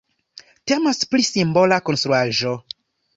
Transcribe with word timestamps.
Temas 0.71 1.01
pri 1.11 1.25
simbola 1.27 1.77
konstruaĵo. 1.91 2.55